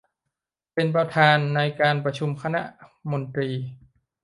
[0.73, 2.61] เป็นประธานในการประชุมคณะ
[3.11, 3.49] มนตรี